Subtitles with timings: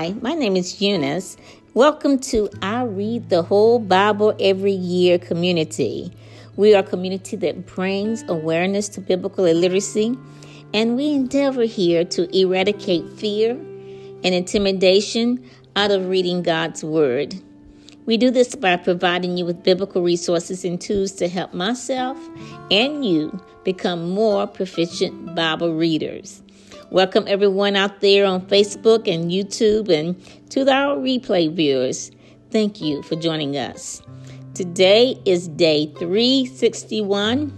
[0.00, 1.36] Hi, my name is Eunice.
[1.74, 6.10] Welcome to I Read the Whole Bible Every Year community.
[6.56, 10.16] We are a community that brings awareness to biblical illiteracy,
[10.72, 15.44] and we endeavor here to eradicate fear and intimidation
[15.76, 17.34] out of reading God's Word.
[18.06, 22.16] We do this by providing you with biblical resources and tools to help myself
[22.70, 26.40] and you become more proficient Bible readers.
[26.90, 32.10] Welcome everyone out there on Facebook and YouTube and to our replay viewers.
[32.50, 34.02] Thank you for joining us.
[34.54, 37.56] Today is day 361,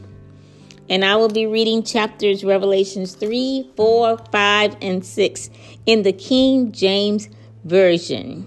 [0.90, 5.50] and I will be reading chapters Revelations 3, 4, 5, and 6
[5.86, 7.30] in the King James
[7.64, 8.46] Version.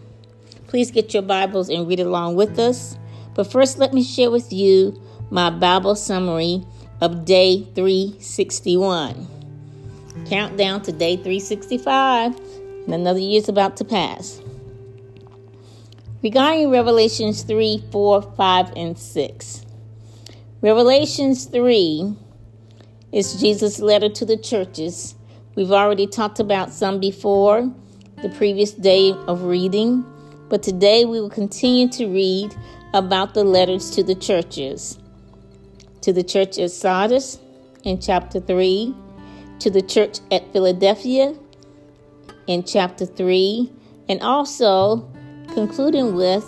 [0.68, 2.96] Please get your Bibles and read along with us.
[3.34, 6.64] But first, let me share with you my Bible summary
[7.02, 9.35] of day 361.
[10.26, 12.36] Countdown to day 365,
[12.86, 14.42] and another year is about to pass.
[16.24, 19.66] Regarding Revelations 3, 4, 5, and 6.
[20.62, 22.16] Revelations 3
[23.12, 25.14] is Jesus' letter to the churches.
[25.56, 27.72] We've already talked about some before
[28.24, 30.04] the previous day of reading,
[30.50, 32.56] but today we will continue to read
[32.94, 34.98] about the letters to the churches.
[36.02, 37.38] To the church at Sardis
[37.84, 38.96] in chapter 3,
[39.60, 41.36] to the church at Philadelphia
[42.48, 43.72] in chapter 3,
[44.10, 45.10] and also
[45.54, 46.46] concluding with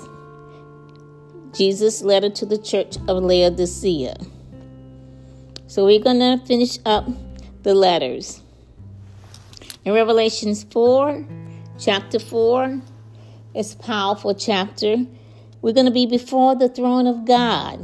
[1.53, 4.16] Jesus' letter to the church of Laodicea.
[5.66, 7.08] So we're going to finish up
[7.63, 8.41] the letters.
[9.85, 11.25] In Revelations 4,
[11.80, 12.80] chapter 4,
[13.55, 14.97] it's a powerful chapter.
[15.61, 17.80] We're going to be before the throne of God.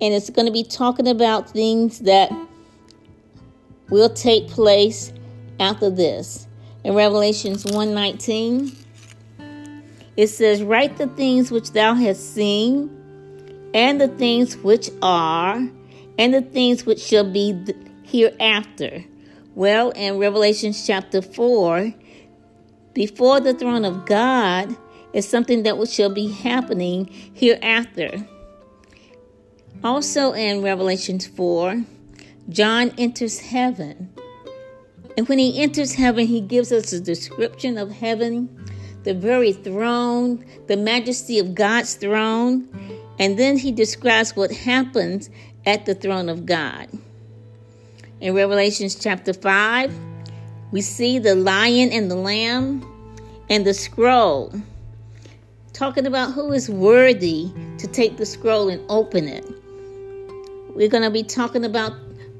[0.00, 2.30] And it's going to be talking about things that
[3.92, 5.12] will take place
[5.60, 6.48] after this.
[6.82, 8.72] In Revelations 1:19,
[10.16, 12.88] it says, "Write the things which thou hast seen,
[13.74, 15.68] and the things which are,
[16.18, 17.54] and the things which shall be
[18.02, 19.04] hereafter."
[19.54, 21.92] Well, in Revelation chapter 4,
[22.94, 24.74] before the throne of God
[25.12, 28.26] is something that shall be happening hereafter.
[29.84, 31.84] Also in Revelation 4,
[32.48, 34.12] John enters heaven.
[35.16, 38.48] And when he enters heaven, he gives us a description of heaven,
[39.04, 42.68] the very throne, the majesty of God's throne.
[43.18, 45.30] And then he describes what happens
[45.66, 46.88] at the throne of God.
[48.20, 49.94] In Revelations chapter 5,
[50.70, 52.88] we see the lion and the lamb
[53.50, 54.52] and the scroll,
[55.72, 59.44] talking about who is worthy to take the scroll and open it.
[60.74, 61.92] We're going to be talking about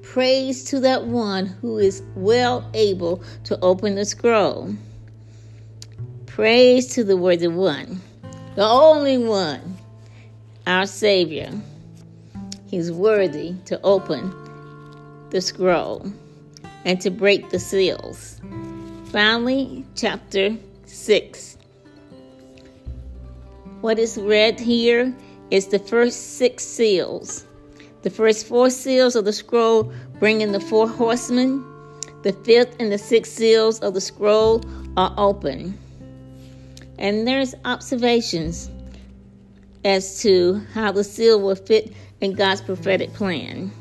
[0.03, 4.75] Praise to that one who is well able to open the scroll.
[6.27, 8.01] Praise to the worthy one,
[8.55, 9.79] the only one,
[10.67, 11.51] our Savior.
[12.67, 14.35] He's worthy to open
[15.31, 16.11] the scroll
[16.85, 18.41] and to break the seals.
[19.13, 21.59] Finally, chapter 6.
[23.83, 25.15] What is read here
[25.51, 27.45] is the first six seals.
[28.03, 31.65] The first four seals of the scroll bring in the four horsemen.
[32.23, 34.63] The fifth and the sixth seals of the scroll
[34.97, 35.79] are open.
[36.99, 38.71] And there's observations
[39.85, 43.73] as to how the seal will fit in God's prophetic plan.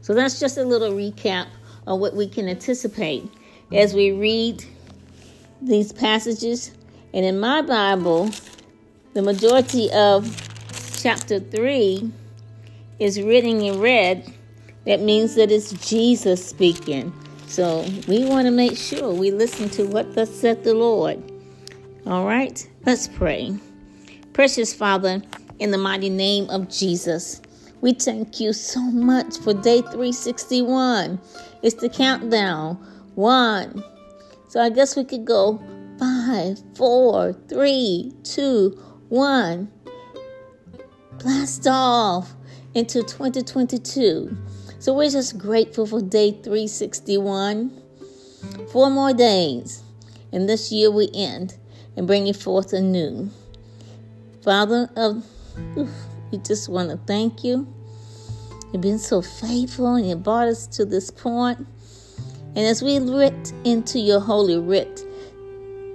[0.00, 1.46] So that's just a little recap
[1.86, 3.24] of what we can anticipate
[3.72, 4.64] as we read
[5.60, 6.70] these passages.
[7.12, 8.30] And in my Bible,
[9.14, 10.34] the majority of
[11.02, 12.12] chapter 3
[12.98, 14.32] is written in red,
[14.86, 17.12] that means that it's Jesus speaking.
[17.46, 21.22] So we want to make sure we listen to what thus said the Lord.
[22.06, 23.56] All right, let's pray.
[24.32, 25.22] Precious Father,
[25.58, 27.42] in the mighty name of Jesus,
[27.80, 31.20] we thank you so much for day 361.
[31.62, 32.74] It's the countdown.
[33.14, 33.82] One.
[34.48, 35.62] So I guess we could go
[35.98, 38.70] five, four, three, two,
[39.08, 39.70] one.
[41.18, 42.32] Blast off
[42.74, 44.36] into 2022.
[44.78, 47.82] So we're just grateful for day 361.
[48.70, 49.82] Four more days,
[50.32, 51.56] and this year we end
[51.96, 53.30] and bring it forth anew.
[54.42, 55.14] Father, uh,
[56.30, 57.66] we just want to thank you.
[58.72, 61.66] You've been so faithful and you brought us to this point.
[62.54, 65.04] And as we looked into your holy writ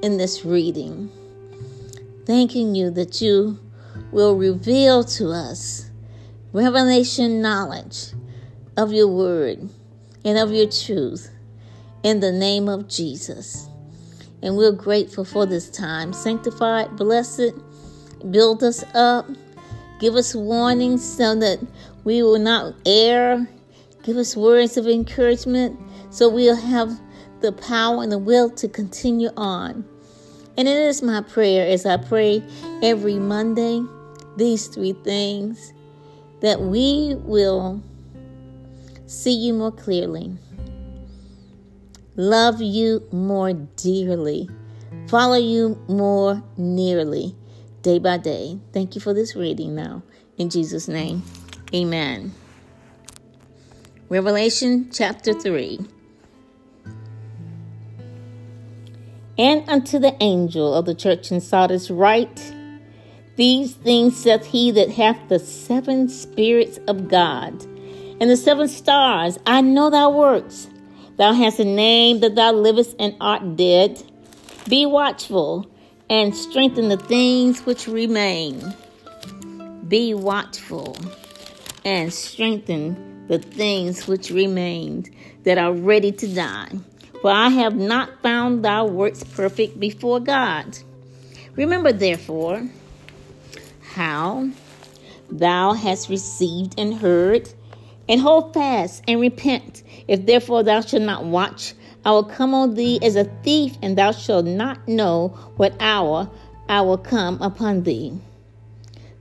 [0.02, 1.10] in this reading,
[2.25, 3.60] thanking you that you
[4.12, 5.90] will reveal to us
[6.54, 8.12] revelation knowledge
[8.78, 9.68] of your word
[10.24, 11.32] and of your truth
[12.04, 13.68] in the name of Jesus.
[14.44, 16.14] And we're grateful for this time.
[16.14, 17.56] Sanctify it, bless it,
[18.32, 19.26] build us up,
[20.00, 21.60] give us warnings so that
[22.04, 23.48] we will not err.
[24.04, 25.80] Give us words of encouragement
[26.12, 26.92] so we'll have
[27.40, 29.86] the power and the will to continue on.
[30.56, 32.44] And it is my prayer as I pray
[32.84, 33.84] every Monday
[34.38, 35.74] these three things
[36.44, 37.81] that we will
[39.06, 40.38] see you more clearly,
[42.18, 44.50] love you more dearly,
[45.07, 47.34] follow you more nearly
[47.81, 48.60] day by day.
[48.74, 50.04] Thank you for this reading now.
[50.38, 51.24] In Jesus' name,
[51.74, 52.34] amen.
[54.10, 55.80] Revelation chapter 3.
[59.38, 62.54] And unto the angel of the church in Sardis write,
[63.36, 67.54] These things saith he that hath the seven spirits of God
[68.20, 69.40] and the seven stars.
[69.48, 70.68] I know thy works.
[71.18, 74.02] Thou hast a name that thou livest and art dead.
[74.70, 75.68] Be watchful
[76.10, 78.74] and strengthen the things which remain.
[79.88, 80.96] Be watchful
[81.84, 85.06] and strengthen the things which remain
[85.44, 86.70] that are ready to die.
[87.22, 90.78] For I have not found thy works perfect before God.
[91.56, 92.68] Remember, therefore,
[93.94, 94.50] how
[95.30, 97.50] thou hast received and heard,
[98.10, 99.84] and hold fast and repent.
[100.07, 101.74] If therefore thou shalt not watch,
[102.06, 106.30] I will come on thee as a thief, and thou shalt not know what hour
[106.68, 108.13] I will come upon thee.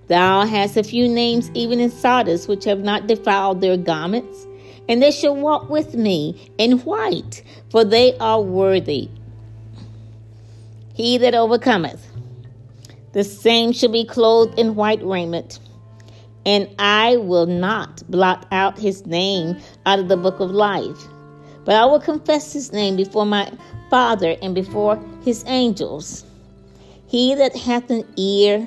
[0.08, 4.46] Thou hast a few names even in Sardis which have not defiled their garments
[4.88, 9.08] and they shall walk with me in white, for they are worthy.
[10.94, 12.11] He that overcometh,
[13.12, 15.58] the same shall be clothed in white raiment,
[16.44, 21.06] and I will not blot out his name out of the book of life,
[21.64, 23.52] but I will confess his name before my
[23.90, 26.24] Father and before his angels.
[27.06, 28.66] He that hath an ear,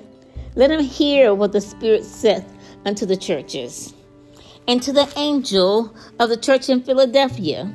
[0.56, 2.46] let him hear what the Spirit saith
[2.86, 3.94] unto the churches
[4.68, 7.72] and to the angel of the church in Philadelphia.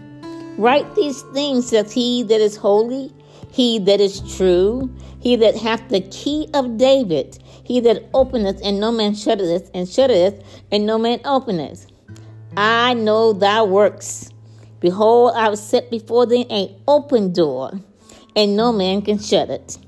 [0.57, 3.13] Write these things, saith he that is holy,
[3.51, 4.91] he that is true,
[5.21, 9.89] he that hath the key of David, he that openeth and no man shutteth, and
[9.89, 11.87] shutteth and no man openeth.
[12.57, 14.31] I know thy works.
[14.81, 17.73] Behold, I have set before thee an open door,
[18.35, 19.79] and no man can shut it.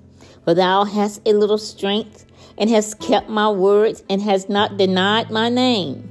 [0.45, 2.27] For thou hast a little strength,
[2.59, 6.09] and hast kept my words, and hast not denied my name.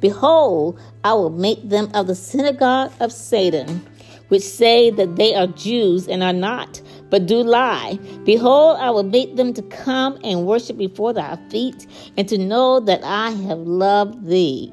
[0.00, 3.86] Behold, I will make them of the synagogue of Satan,
[4.28, 6.80] which say that they are Jews and are not,
[7.14, 7.96] but do lie.
[8.24, 12.80] Behold, I will make them to come and worship before thy feet, and to know
[12.80, 14.72] that I have loved thee.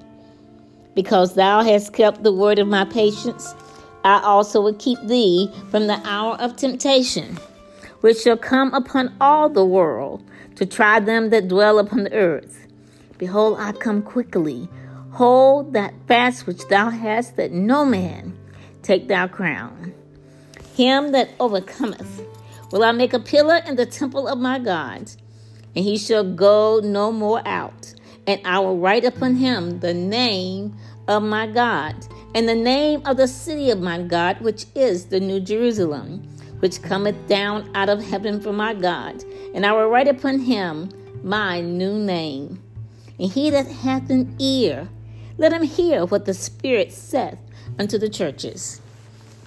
[0.96, 3.54] Because thou hast kept the word of my patience,
[4.04, 7.38] I also will keep thee from the hour of temptation,
[8.00, 10.24] which shall come upon all the world
[10.56, 12.66] to try them that dwell upon the earth.
[13.20, 14.68] Behold, I come quickly.
[15.12, 18.36] Hold that fast which thou hast, that no man
[18.82, 19.94] take thy crown.
[20.76, 22.31] Him that overcometh
[22.71, 25.12] will I make a pillar in the temple of my God,
[25.75, 27.94] and he shall go no more out.
[28.27, 30.75] And I will write upon him the name
[31.07, 31.95] of my God,
[32.33, 36.21] and the name of the city of my God, which is the New Jerusalem,
[36.59, 39.23] which cometh down out of heaven from my God.
[39.54, 40.90] And I will write upon him
[41.23, 42.61] my new name.
[43.19, 44.87] And he that hath an ear,
[45.37, 47.40] let him hear what the Spirit saith
[47.78, 48.81] unto the churches.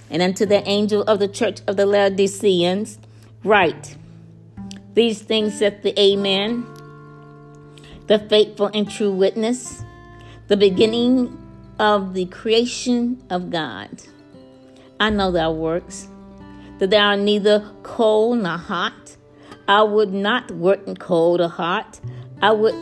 [0.09, 2.99] And unto the angel of the church of the Laodiceans,
[3.45, 3.95] write
[4.93, 6.65] These things saith the Amen,
[8.07, 9.83] the faithful and true witness,
[10.47, 11.37] the beginning
[11.79, 13.89] of the creation of God.
[14.99, 16.07] I know thy works,
[16.79, 19.15] that thou art neither cold nor hot.
[19.67, 21.99] I would not work in cold or hot.
[22.41, 22.75] I would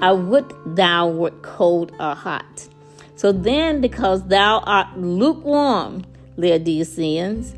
[0.00, 2.68] I would thou wert cold or hot.
[3.16, 6.04] So then, because thou art lukewarm,
[6.36, 7.54] Laodiceans,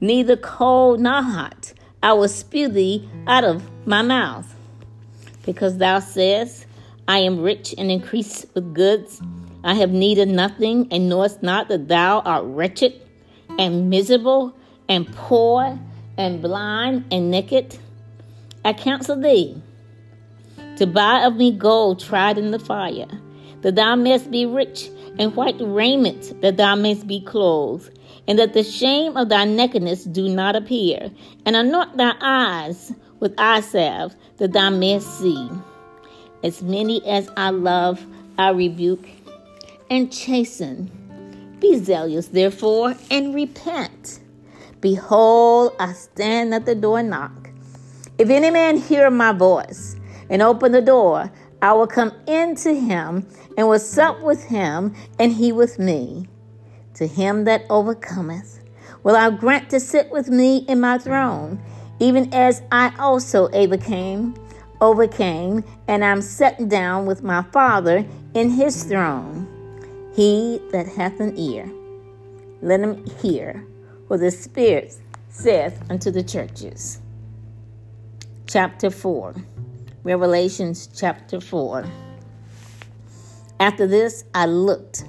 [0.00, 4.54] neither cold nor hot, I will spew thee out of my mouth.
[5.44, 6.66] Because thou sayest,
[7.08, 9.20] I am rich and increase with goods.
[9.64, 13.00] I have need of nothing, and knowest not that thou art wretched
[13.58, 14.54] and miserable
[14.88, 15.78] and poor
[16.16, 17.78] and blind and naked.
[18.64, 19.60] I counsel thee
[20.76, 23.08] to buy of me gold tried in the fire,
[23.62, 27.97] that thou mayest be rich, and white raiment, that thou mayest be clothed,
[28.28, 31.10] and that the shame of thy nakedness do not appear,
[31.46, 35.48] and anoint thy eyes with eye salve, that thou mayest see.
[36.44, 38.04] As many as I love,
[38.38, 39.08] I rebuke
[39.90, 41.56] and chasten.
[41.58, 44.20] Be zealous, therefore, and repent.
[44.80, 47.50] Behold, I stand at the door and knock.
[48.18, 49.96] If any man hear my voice
[50.30, 51.32] and open the door,
[51.62, 56.28] I will come in to him and will sup with him, and he with me.
[56.98, 58.58] To him that overcometh,
[59.04, 61.62] will I grant to sit with me in my throne,
[62.00, 64.34] even as I also overcame,
[64.80, 69.46] overcame, and am set down with my Father in his throne.
[70.16, 71.70] He that hath an ear,
[72.62, 73.64] let him hear
[74.08, 74.96] what the Spirit
[75.28, 77.00] saith unto the churches.
[78.48, 79.36] Chapter 4
[80.02, 81.84] Revelations chapter 4.
[83.60, 85.04] After this I looked,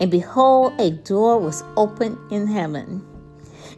[0.00, 3.04] and behold, a door was opened in heaven.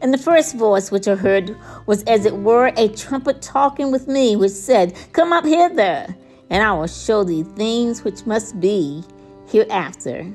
[0.02, 1.56] And the first voice which I heard
[1.86, 6.14] was as it were a trumpet talking with me, which said, Come up hither,
[6.50, 9.02] and I will show thee things which must be
[9.48, 10.32] hereafter.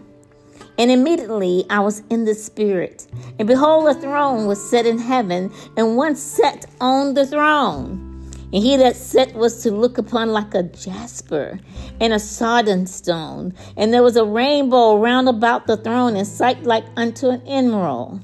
[0.77, 3.07] And immediately I was in the Spirit,
[3.37, 8.10] and behold, a throne was set in heaven, and one sat on the throne.
[8.53, 11.59] And he that sat was to look upon like a jasper
[11.99, 13.53] and a sardine stone.
[13.77, 18.21] And there was a rainbow round about the throne, in sight like unto an emerald.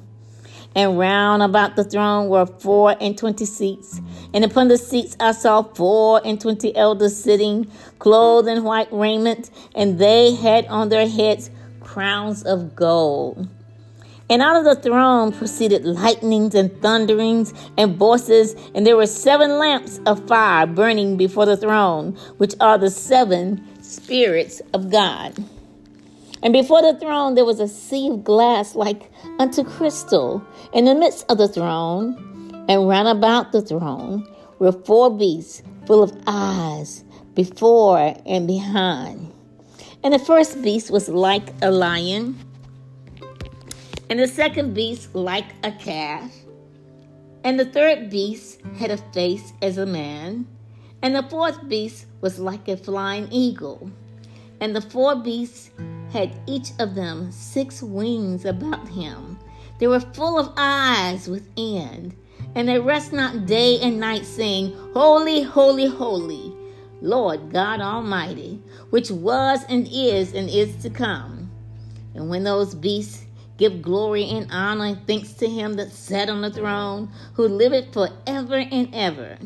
[0.75, 4.00] And round about the throne were four and twenty seats.
[4.34, 9.50] And upon the seats I saw four and twenty elders sitting, clothed in white raiment,
[9.74, 13.48] and they had on their heads crowns of gold.
[14.29, 19.57] And out of the throne proceeded lightnings and thunderings and voices, and there were seven
[19.57, 25.41] lamps of fire burning before the throne, which are the seven spirits of God.
[26.43, 30.96] And before the throne there was a sea of glass like unto crystal in the
[30.96, 34.27] midst of the throne, and round about the throne
[34.60, 39.31] were four beasts full of eyes before and behind.
[40.03, 42.38] And the first beast was like a lion
[44.10, 46.32] and the second beast like a calf.
[47.44, 50.48] And the third beast had a face as a man.
[51.02, 53.92] And the fourth beast was like a flying eagle.
[54.60, 55.72] And the four beasts
[56.12, 59.38] had each of them six wings about him.
[59.80, 62.16] They were full of eyes within.
[62.56, 66.56] And they rest not day and night, saying, Holy, holy, holy,
[67.02, 71.52] Lord God Almighty, which was and is and is to come.
[72.16, 73.26] And when those beasts
[73.58, 77.92] Give glory and honor and thanks to him that sat on the throne, who liveth
[77.92, 79.38] forever and ever.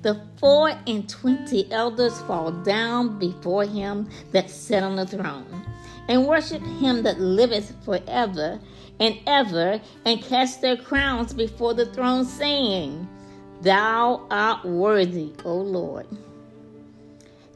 [0.00, 5.66] The four and twenty elders fall down before him that sat on the throne,
[6.08, 8.58] and worship him that liveth forever
[9.00, 13.06] and ever, and cast their crowns before the throne, saying,
[13.60, 16.06] Thou art worthy, O Lord,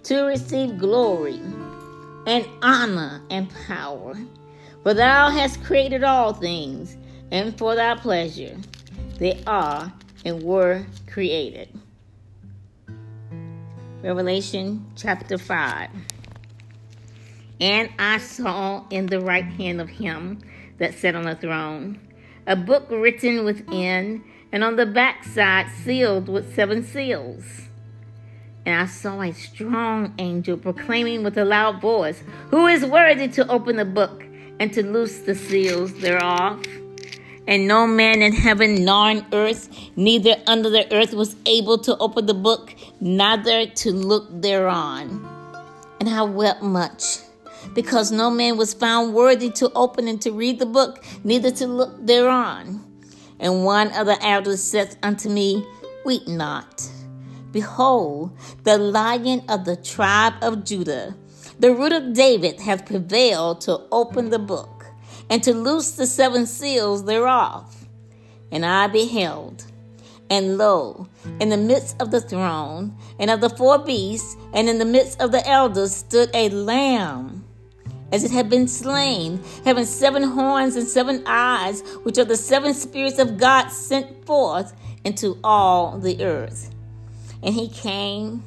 [0.03, 1.41] to receive glory
[2.27, 4.15] and honor and power
[4.83, 6.97] for thou hast created all things,
[7.31, 8.57] and for thy pleasure
[9.19, 9.93] they are
[10.25, 11.69] and were created.
[14.03, 15.91] Revelation chapter 5.
[17.61, 20.41] And I saw in the right hand of him
[20.79, 22.01] that sat on the throne
[22.47, 27.45] a book written within, and on the backside sealed with seven seals.
[28.67, 33.47] And I saw a strong angel proclaiming with a loud voice, Who is worthy to
[33.49, 34.25] open the book
[34.61, 36.63] and to loose the seals thereof.
[37.49, 41.97] And no man in heaven nor on earth, neither under the earth, was able to
[41.97, 45.27] open the book, neither to look thereon.
[45.99, 47.19] And I wept much,
[47.75, 51.67] because no man was found worthy to open and to read the book, neither to
[51.67, 52.85] look thereon.
[53.41, 55.67] And one of the elders said unto me,
[56.05, 56.89] Weep not.
[57.51, 61.17] Behold, the lion of the tribe of Judah
[61.61, 64.87] the root of David hath prevailed to open the book
[65.29, 67.87] and to loose the seven seals thereof.
[68.51, 69.67] And I beheld,
[70.31, 71.07] and lo,
[71.39, 75.21] in the midst of the throne and of the four beasts, and in the midst
[75.21, 77.45] of the elders, stood a lamb,
[78.11, 82.73] as it had been slain, having seven horns and seven eyes, which are the seven
[82.73, 84.73] spirits of God sent forth
[85.05, 86.75] into all the earth.
[87.43, 88.45] And he came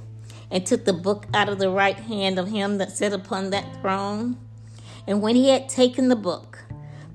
[0.54, 3.82] and took the book out of the right hand of him that sat upon that
[3.82, 4.38] throne.
[5.08, 6.64] And when he had taken the book,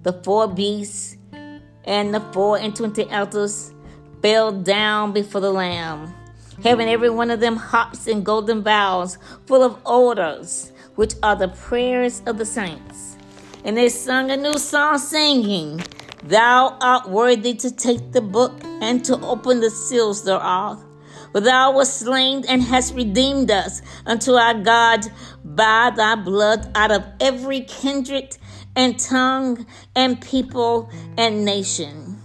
[0.03, 1.17] the four beasts
[1.85, 3.73] and the four and twenty elders
[4.21, 6.13] fell down before the Lamb,
[6.65, 11.49] having every one of them harps and golden bowls full of odors, which are the
[11.49, 13.17] prayers of the saints.
[13.65, 15.81] And they sung a new song, singing,
[16.25, 18.53] Thou art worthy to take the book
[18.83, 20.85] and to open the seals thereof.
[21.33, 25.07] For thou wast slain and hast redeemed us unto our God
[25.45, 28.37] by thy blood out of every kindred
[28.77, 32.19] and tongue and people and nation.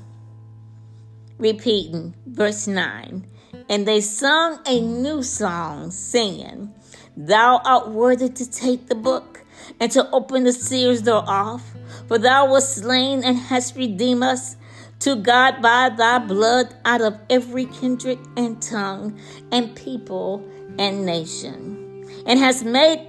[1.37, 3.25] repeating verse 9.
[3.69, 6.73] And they sung a new song, saying,
[7.15, 9.43] Thou art worthy to take the book
[9.79, 11.61] and to open the seals thereof,
[12.07, 14.55] for thou wast slain and hast redeemed us
[15.03, 19.19] to God by thy blood out of every kindred and tongue
[19.51, 23.05] and people and nation, and has made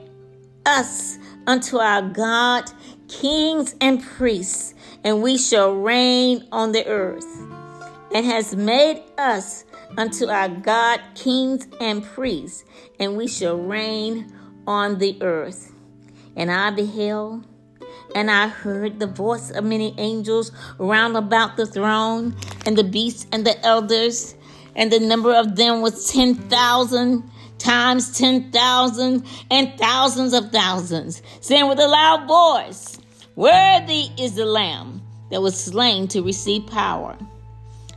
[0.67, 2.69] us unto our God
[3.07, 4.75] kings and priests,
[5.05, 7.27] and we shall reign on the earth,
[8.13, 9.65] and has made us
[9.97, 12.65] unto our God kings and priests,
[12.99, 14.33] and we shall reign
[14.67, 15.73] on the earth.
[16.35, 17.47] And I beheld,
[18.15, 23.27] and I heard the voice of many angels round about the throne, and the beasts
[23.33, 24.35] and the elders,
[24.77, 31.23] and the number of them was ten thousand times ten thousand and thousands of thousands,
[31.41, 32.99] saying with a loud voice,
[33.37, 37.17] Worthy is the Lamb that was slain to receive power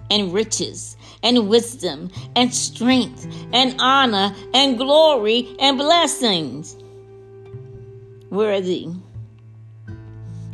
[0.10, 6.76] and riches and wisdom and strength and honor and glory and blessings.
[8.30, 8.90] Worthy.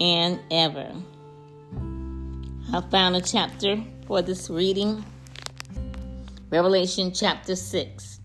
[0.00, 0.92] and ever.
[2.72, 5.04] I found a chapter for this reading
[6.50, 8.20] Revelation chapter 6.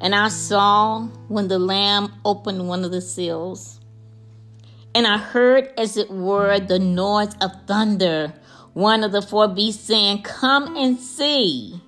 [0.00, 3.80] And I saw when the Lamb opened one of the seals,
[4.94, 8.32] and I heard as it were the noise of thunder
[8.74, 11.80] one of the four beasts saying, Come and see.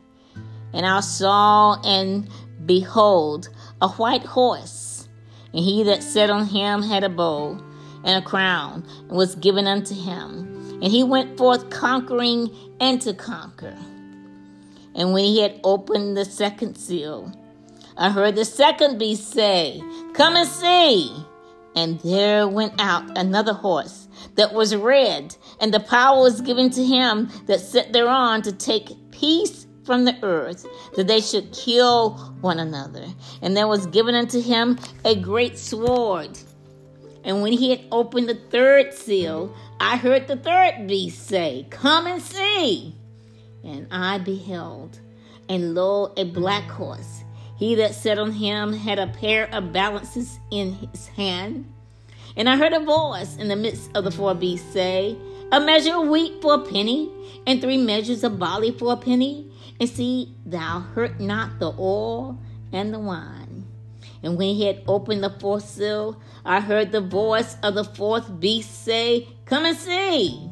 [0.72, 2.28] And I saw and
[2.66, 3.48] behold
[3.80, 5.08] a white horse,
[5.52, 7.62] and he that sat on him had a bow
[8.04, 10.78] and a crown, was given unto him.
[10.82, 13.76] And he went forth conquering and to conquer.
[14.94, 17.32] And when he had opened the second seal,
[17.96, 19.82] I heard the second beast say,
[20.14, 21.14] Come and see.
[21.76, 26.84] And there went out another horse that was red, and the power was given to
[26.84, 32.58] him that sat thereon to take peace from the earth, that they should kill one
[32.58, 33.06] another.
[33.42, 36.38] And there was given unto him a great sword.
[37.24, 42.06] And when he had opened the third seal, I heard the third beast say, Come
[42.06, 42.94] and see.
[43.62, 45.00] And I beheld,
[45.48, 47.22] and lo, a black horse.
[47.56, 51.72] He that sat on him had a pair of balances in his hand
[52.36, 55.16] and I heard a voice in the midst of the four beasts say,
[55.52, 57.10] A measure of wheat for a penny,
[57.46, 59.50] and three measures of barley for a penny.
[59.78, 62.38] And see, thou hurt not the oil
[62.72, 63.63] and the wine.
[64.24, 68.40] And when he had opened the fourth seal, I heard the voice of the fourth
[68.40, 70.50] beast say, Come and see.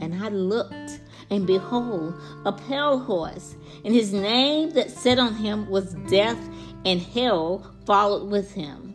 [0.00, 1.00] And I looked,
[1.30, 6.38] and behold, a pale horse, and his name that sat on him was Death,
[6.84, 8.90] and hell followed with him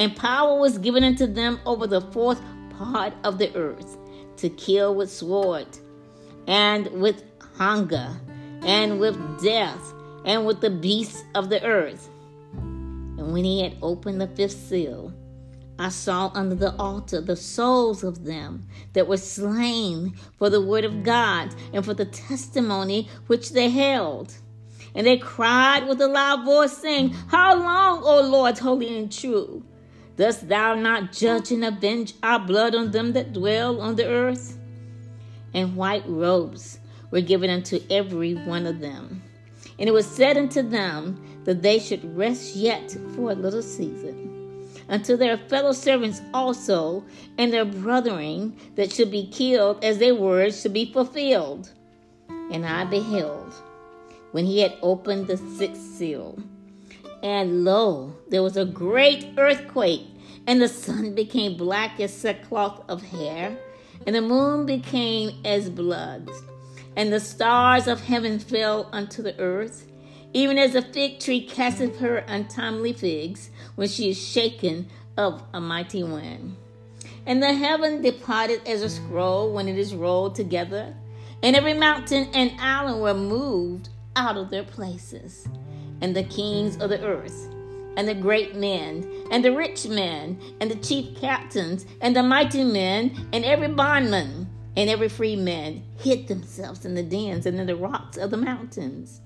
[0.00, 3.98] and power was given unto them over the fourth part of the earth
[4.38, 5.66] to kill with sword,
[6.46, 7.22] and with
[7.54, 8.08] hunger,
[8.62, 9.92] and with death,
[10.24, 12.08] and with the beasts of the earth.
[13.20, 15.12] And when he had opened the fifth seal,
[15.78, 20.86] I saw under the altar the souls of them that were slain for the word
[20.86, 24.34] of God and for the testimony which they held.
[24.94, 29.62] And they cried with a loud voice, saying, How long, O Lord, holy and true?
[30.16, 34.58] Dost thou not judge and avenge our blood on them that dwell on the earth?
[35.52, 36.78] And white robes
[37.10, 39.22] were given unto every one of them.
[39.78, 44.68] And it was said unto them that they should rest yet for a little season,
[44.88, 47.04] until their fellow servants also
[47.38, 51.70] and their brethren that should be killed as their words should be fulfilled.
[52.52, 53.54] And I beheld
[54.32, 56.38] when he had opened the sixth seal
[57.22, 60.06] and lo, there was a great earthquake,
[60.46, 63.58] and the sun became black as sackcloth of hair,
[64.06, 66.28] and the moon became as blood,
[66.96, 69.89] and the stars of heaven fell unto the earth,
[70.32, 75.60] even as a fig tree casteth her untimely figs when she is shaken of a
[75.60, 76.56] mighty wind.
[77.26, 80.94] And the heaven departed as a scroll when it is rolled together,
[81.42, 85.48] and every mountain and island were moved out of their places
[86.00, 87.48] and the kings of the earth,
[87.96, 92.64] and the great men, and the rich men, and the chief captains, and the mighty
[92.64, 97.66] men, and every bondman, and every free man hid themselves in the dens and in
[97.66, 99.20] the rocks of the mountains,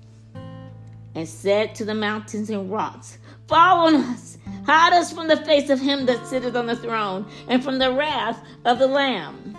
[1.15, 5.69] and said to the mountains and rocks, Fall on us, hide us from the face
[5.69, 9.57] of him that sitteth on the throne, and from the wrath of the Lamb.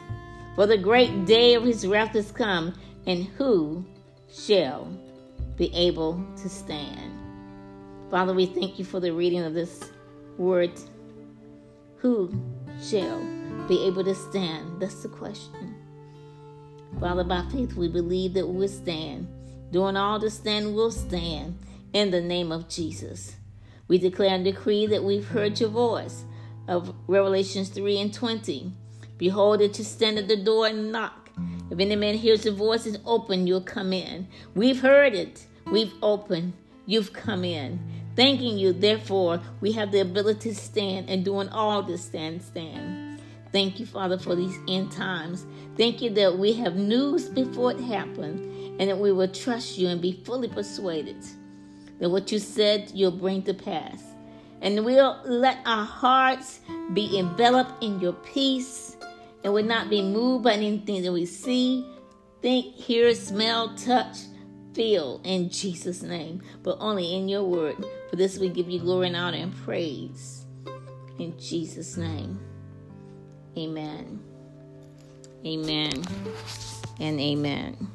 [0.54, 2.74] For the great day of his wrath is come,
[3.06, 3.84] and who
[4.32, 4.88] shall
[5.56, 7.12] be able to stand?
[8.10, 9.90] Father, we thank you for the reading of this
[10.38, 10.72] word.
[11.96, 12.32] Who
[12.82, 13.20] shall
[13.66, 14.80] be able to stand?
[14.80, 15.74] That's the question.
[17.00, 19.28] Father, by faith, we believe that we'll stand.
[19.76, 21.58] Doing all to stand, we'll stand
[21.92, 23.36] in the name of Jesus.
[23.88, 26.24] We declare and decree that we've heard your voice
[26.66, 28.72] of Revelations 3 and 20.
[29.18, 31.28] Behold, that you stand at the door and knock.
[31.70, 34.28] If any man hears your voice and open, you'll come in.
[34.54, 35.44] We've heard it.
[35.66, 36.54] We've opened.
[36.86, 37.78] You've come in.
[38.16, 43.20] Thanking you, therefore, we have the ability to stand and doing all to stand, stand.
[43.52, 45.44] Thank you, Father, for these end times.
[45.76, 49.88] Thank you that we have news before it happened and that we will trust you
[49.88, 51.16] and be fully persuaded
[51.98, 54.02] that what you said you'll bring to pass.
[54.60, 56.60] And we'll let our hearts
[56.92, 58.96] be enveloped in your peace
[59.44, 61.86] and will not be moved by anything that we see,
[62.42, 64.16] think, hear, smell, touch,
[64.74, 67.76] feel in Jesus' name, but only in your word.
[68.10, 70.44] For this we give you glory and honor and praise.
[71.18, 72.40] In Jesus' name.
[73.56, 74.20] Amen.
[75.44, 76.02] Amen.
[76.98, 77.88] And amen.